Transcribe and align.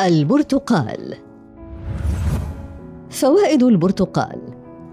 البرتقال. 0.00 1.14
فوائد 3.10 3.62
البرتقال. 3.62 4.40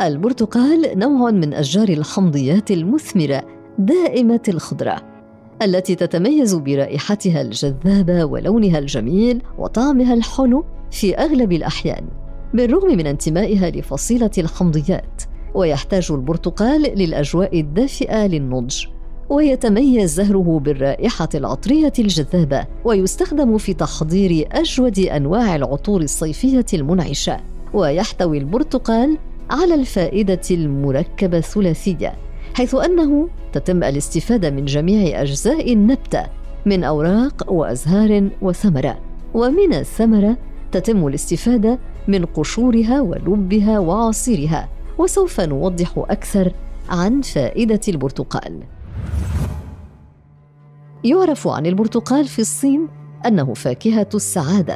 البرتقال 0.02 1.00
نوع 1.00 1.32
من 1.32 1.54
أشجار 1.54 1.90
الحمضيات 1.90 2.72
المثمرة 2.72 3.44
دائمة 3.80 4.42
الخضرة 4.48 5.02
التي 5.62 5.96
تتميز 5.96 6.56
برائحتها 6.56 7.42
الجذابة 7.42 8.26
ولونها 8.26 8.80
الجميل 8.80 9.42
وطعمها 9.58 10.14
الحلو 10.14 10.66
في 10.92 11.16
أغلب 11.16 11.52
الأحيان 11.52 12.08
بالرغم 12.54 12.98
من 12.98 13.08
انتمائها 13.08 13.70
لفصيلة 13.70 14.32
الحمضيات 14.38 15.24
ويحتاج 15.56 16.12
البرتقال 16.12 16.82
للأجواء 16.82 17.60
الدافئة 17.60 18.28
للنضج. 18.28 18.86
ويتميز 19.30 20.14
زهره 20.14 20.60
بالرائحة 20.64 21.30
العطرية 21.36 21.94
الجذابة 22.00 22.66
ويستخدم 22.86 23.58
في 23.58 23.74
تحضير 23.74 24.48
أجود 24.52 25.00
أنواع 25.00 25.56
العطور 25.56 26.02
الصيفية 26.02 26.66
المنعشة 26.74 27.40
ويحتوي 27.74 28.38
البرتقال 28.38 29.18
على 29.50 29.74
الفائدة 29.76 30.42
المركبة 30.52 31.38
الثلاثية 31.38 32.14
حيث 32.54 32.76
أنه 32.76 33.30
تتم 33.54 33.84
الاستفادة 33.84 34.50
من 34.50 34.66
جميع 34.66 35.22
أجزاء 35.22 35.74
النبتة 35.74 36.24
من 36.66 36.84
أوراق 36.84 37.52
وأزهار 37.52 38.30
وثمرة 38.42 38.98
ومن 39.34 39.74
الثمرة 39.74 40.38
تتم 40.72 41.08
الاستفادة 41.08 41.80
من 42.08 42.26
قشورها 42.26 43.02
ولبها 43.02 43.80
وعصيرها 43.80 44.70
وسوف 44.98 45.42
نوضح 45.42 45.94
أكثر 45.98 46.52
عن 46.90 47.22
فائدة 47.22 47.80
البرتقال. 47.88 48.77
يعرف 51.08 51.48
عن 51.48 51.66
البرتقال 51.66 52.26
في 52.26 52.40
الصين 52.40 52.88
أنه 53.26 53.54
فاكهة 53.54 54.10
السعادة 54.16 54.76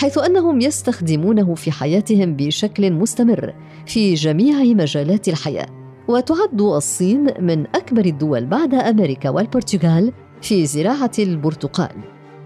حيث 0.00 0.18
أنهم 0.18 0.60
يستخدمونه 0.60 1.54
في 1.54 1.72
حياتهم 1.72 2.36
بشكل 2.36 2.92
مستمر 2.92 3.54
في 3.86 4.14
جميع 4.14 4.74
مجالات 4.74 5.28
الحياة. 5.28 5.66
وتعد 6.08 6.60
الصين 6.60 7.26
من 7.40 7.66
أكبر 7.66 8.04
الدول 8.04 8.46
بعد 8.46 8.74
أمريكا 8.74 9.30
والبرتغال 9.30 10.12
في 10.42 10.66
زراعة 10.66 11.10
البرتقال 11.18 11.96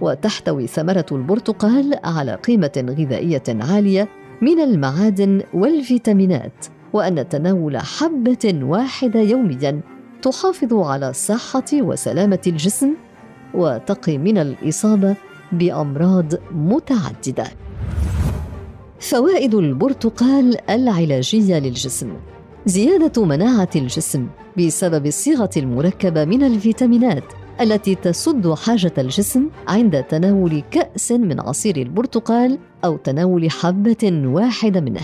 وتحتوي 0.00 0.66
ثمرة 0.66 1.06
البرتقال 1.12 1.98
على 2.04 2.34
قيمة 2.34 2.94
غذائية 2.98 3.42
عالية 3.48 4.08
من 4.42 4.60
المعادن 4.60 5.42
والفيتامينات 5.54 6.66
وأن 6.92 7.28
تناول 7.28 7.78
حبة 7.78 8.58
واحدة 8.62 9.20
يوميا 9.20 9.80
تحافظ 10.22 10.74
على 10.74 11.12
صحه 11.12 11.64
وسلامة 11.72 12.40
الجسم 12.46 12.94
وتقي 13.56 14.18
من 14.18 14.38
الإصابة 14.38 15.16
بأمراض 15.52 16.32
متعددة. 16.52 17.46
فوائد 19.00 19.54
البرتقال 19.54 20.70
العلاجية 20.70 21.58
للجسم. 21.58 22.12
زيادة 22.66 23.24
مناعة 23.24 23.70
الجسم 23.76 24.26
بسبب 24.58 25.06
الصيغة 25.06 25.50
المركبة 25.56 26.24
من 26.24 26.42
الفيتامينات 26.42 27.24
التي 27.60 27.94
تسد 27.94 28.54
حاجة 28.54 28.92
الجسم 28.98 29.48
عند 29.68 30.02
تناول 30.02 30.62
كأس 30.70 31.12
من 31.12 31.40
عصير 31.40 31.76
البرتقال 31.76 32.58
أو 32.84 32.96
تناول 32.96 33.50
حبة 33.50 34.22
واحدة 34.24 34.80
منه. 34.80 35.00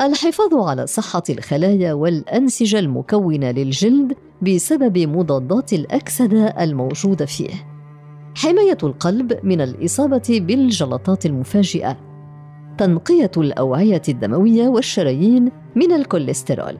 الحفاظ 0.00 0.54
على 0.54 0.86
صحة 0.86 1.22
الخلايا 1.30 1.92
والأنسجة 1.92 2.78
المكونة 2.78 3.50
للجلد 3.50 4.16
بسبب 4.42 4.98
مضادات 4.98 5.72
الأكسدة 5.72 6.46
الموجودة 6.46 7.26
فيه. 7.26 7.50
حماية 8.36 8.78
القلب 8.82 9.40
من 9.42 9.60
الإصابة 9.60 10.22
بالجلطات 10.28 11.26
المفاجئة. 11.26 11.96
تنقية 12.78 13.30
الأوعية 13.36 14.02
الدموية 14.08 14.68
والشرايين 14.68 15.52
من 15.76 15.92
الكوليسترول. 15.92 16.78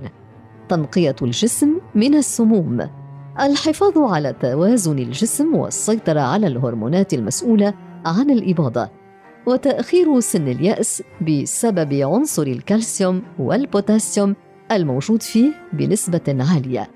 تنقية 0.69 1.17
الجسم 1.23 1.81
من 1.95 2.15
السموم. 2.15 2.89
الحفاظ 3.41 3.99
على 3.99 4.33
توازن 4.33 4.99
الجسم 4.99 5.55
والسيطرة 5.55 6.21
على 6.21 6.47
الهرمونات 6.47 7.15
المسؤولة 7.15 7.75
عن 8.07 8.31
الإباضة. 8.31 8.89
وتأخير 9.47 10.21
سن 10.21 10.49
اليأس 10.49 11.03
بسبب 11.21 11.95
عنصر 11.95 12.43
الكالسيوم 12.43 13.23
والبوتاسيوم 13.39 14.37
الموجود 14.73 15.23
فيه 15.23 15.53
بنسبة 15.73 16.45
عالية. 16.51 16.91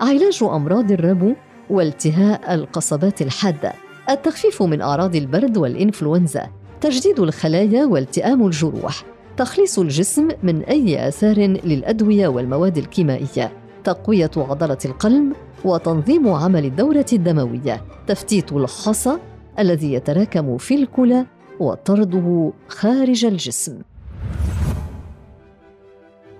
علاج 0.00 0.38
أمراض 0.42 0.92
الربو 0.92 1.32
والتهاء 1.70 2.54
القصبات 2.54 3.22
الحادة، 3.22 3.72
التخفيف 4.10 4.62
من 4.62 4.80
أعراض 4.80 5.16
البرد 5.16 5.56
والإنفلونزا، 5.56 6.48
تجديد 6.80 7.20
الخلايا 7.20 7.84
والتئام 7.84 8.46
الجروح، 8.46 9.04
تخليص 9.36 9.78
الجسم 9.78 10.28
من 10.42 10.62
أي 10.62 11.08
آثار 11.08 11.36
للأدوية 11.38 12.28
والمواد 12.28 12.78
الكيميائية، 12.78 13.52
تقوية 13.84 14.30
عضلة 14.36 14.78
القلب 14.84 15.32
وتنظيم 15.64 16.28
عمل 16.28 16.64
الدورة 16.64 17.06
الدموية، 17.12 17.84
تفتيت 18.06 18.52
الحصى 18.52 19.18
الذي 19.58 19.92
يتراكم 19.92 20.58
في 20.58 20.74
الكلى 20.74 21.26
وطرده 21.60 22.52
خارج 22.68 23.24
الجسم. 23.24 23.78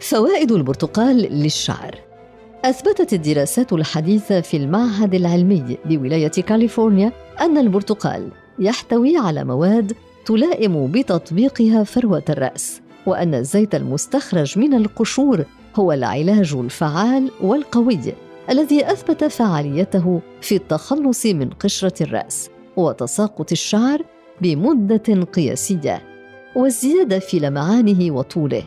فوائد 0.01 0.53
البرتقال 0.53 1.17
للشعر. 1.17 1.99
أثبتت 2.65 3.13
الدراسات 3.13 3.73
الحديثة 3.73 4.41
في 4.41 4.57
المعهد 4.57 5.15
العلمي 5.15 5.77
بولاية 5.85 6.29
كاليفورنيا 6.29 7.13
أن 7.41 7.59
البرتقال 7.59 8.29
يحتوي 8.59 9.17
على 9.17 9.45
مواد 9.45 9.93
تلائم 10.27 10.87
بتطبيقها 10.87 11.85
فروة 11.85 12.23
الرأس 12.29 12.81
وأن 13.07 13.35
الزيت 13.35 13.75
المستخرج 13.75 14.59
من 14.59 14.75
القشور 14.75 15.45
هو 15.77 15.93
العلاج 15.93 16.55
الفعال 16.55 17.31
والقوي 17.41 18.15
الذي 18.51 18.93
أثبت 18.93 19.25
فعاليته 19.25 20.21
في 20.41 20.57
التخلص 20.57 21.27
من 21.27 21.51
قشرة 21.51 22.03
الرأس 22.03 22.51
وتساقط 22.77 23.53
الشعر 23.53 24.03
بمدة 24.41 25.23
قياسية 25.33 26.03
والزيادة 26.57 27.19
في 27.19 27.39
لمعانه 27.39 28.13
وطوله. 28.15 28.63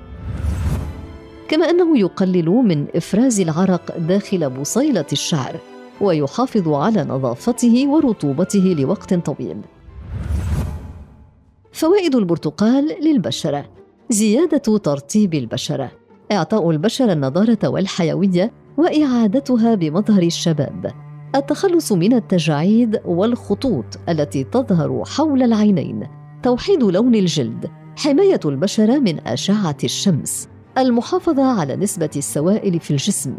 كما 1.48 1.70
أنه 1.70 1.98
يقلل 2.00 2.50
من 2.50 2.86
إفراز 2.96 3.40
العرق 3.40 3.98
داخل 3.98 4.50
بصيلة 4.50 5.06
الشعر 5.12 5.60
ويحافظ 6.02 6.70
على 6.70 7.04
نظافته 7.04 7.88
ورطوبته 7.88 8.76
لوقت 8.80 9.14
طويل. 9.14 9.58
فوائد 11.72 12.16
البرتقال 12.16 12.96
للبشرة 13.02 13.66
زيادة 14.10 14.78
ترطيب 14.78 15.34
البشرة 15.34 15.92
إعطاء 16.32 16.72
البشرة 16.72 17.14
النضارة 17.14 17.68
والحيوية 17.68 18.52
وإعادتها 18.78 19.76
بمظهر 19.76 20.24
الشباب. 20.24 21.11
التخلص 21.36 21.92
من 21.92 22.14
التجاعيد 22.14 23.02
والخطوط 23.06 23.86
التي 24.10 24.44
تظهر 24.44 25.04
حول 25.06 25.44
العينين 25.44 26.08
توحيد 26.44 26.84
لون 26.84 27.16
الجلد 27.16 27.72
حماية 27.98 28.40
البشره 28.46 29.00
من 29.00 29.28
أشعة 29.28 29.78
الشمس 29.84 30.50
المحافظة 30.78 31.60
على 31.60 31.76
نسبة 31.76 32.10
السوائل 32.16 32.80
في 32.80 32.92
الجسم 32.92 33.36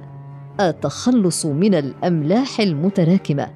التخلص 0.60 1.46
من 1.46 1.74
الأملاح 1.74 2.60
المتراكمة 2.60 3.50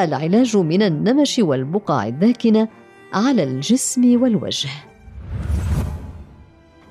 العلاج 0.00 0.56
من 0.56 0.82
النمش 0.82 1.38
والبقع 1.38 2.06
الداكنة 2.06 2.68
على 3.12 3.42
الجسم 3.42 4.22
والوجه. 4.22 4.68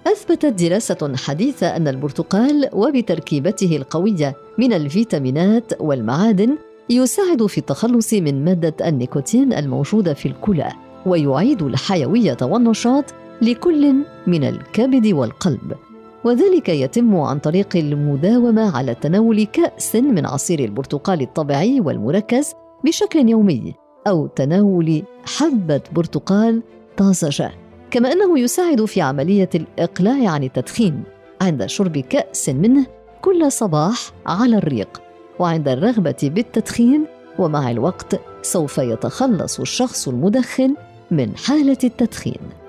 أثبتت 0.08 0.46
دراسة 0.46 1.14
حديثة 1.16 1.76
أن 1.76 1.88
البرتقال 1.88 2.70
وبتركيبته 2.74 3.76
القوية 3.76 4.36
من 4.58 4.74
الفيتامينات 4.74 5.82
والمعادن 5.82 6.58
يساعد 6.90 7.46
في 7.46 7.58
التخلص 7.58 8.14
من 8.14 8.46
مادة 8.46 8.90
النيكوتين 8.90 9.54
الموجودة 9.54 10.14
في 10.14 10.26
الكلى 10.26 10.72
ويعيد 11.06 11.62
الحيوية 11.62 12.38
والنشاط 12.42 13.06
لكل 13.42 13.96
من 14.28 14.44
الكبد 14.44 15.08
والقلب. 15.08 15.74
وذلك 16.24 16.70
يتم 16.70 17.16
عن 17.16 17.40
طريق 17.40 17.76
المداومة 17.76 18.78
على 18.78 18.96
تناول 18.96 19.44
كأس 19.44 19.96
من 19.96 20.26
عصير 20.26 20.60
البرتقال 20.60 21.22
الطبيعي 21.22 21.80
والمركز 21.80 22.54
بشكل 22.84 23.30
يومي 23.30 23.74
أو 24.08 24.28
تناول 24.28 25.04
حبة 25.26 25.82
برتقال 25.94 26.62
طازجة. 26.98 27.52
كما 27.92 28.12
أنه 28.12 28.40
يساعد 28.40 28.86
في 28.86 29.02
عملية 29.02 29.50
الإقلاع 29.56 30.30
عن 30.30 30.44
التدخين 30.44 31.04
عند 31.42 31.66
شرب 31.66 31.98
كأس 31.98 32.50
منه 32.50 32.86
كل 33.22 33.52
صباح 33.52 34.12
على 34.26 34.58
الريق. 34.58 35.05
وعند 35.40 35.68
الرغبة 35.68 36.16
بالتدخين 36.24 37.06
ومع 37.40 37.72
الوقت 37.72 38.20
سوف 38.42 38.78
يتخلص 38.78 39.60
الشخص 39.60 40.08
المدخن 40.08 40.76
من 41.12 41.38
حالة 41.38 41.78
التدخين. 41.84 42.65